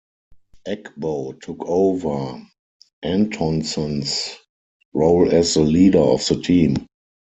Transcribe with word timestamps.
Eckbo 0.67 1.39
took 1.43 1.57
over 1.67 2.41
Antonsen's 3.05 4.35
role 4.93 5.29
as 5.31 5.53
the 5.53 5.61
"leader" 5.61 5.99
of 6.01 6.25
the 6.27 6.41
team. 6.41 6.87